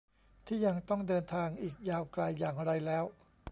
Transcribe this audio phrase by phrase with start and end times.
[0.45, 3.05] ที่ยังต้องเดินทางอีกยาวไกล อย่างไรแล้ว